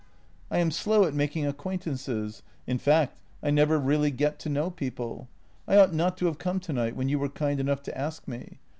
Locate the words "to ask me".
7.83-8.57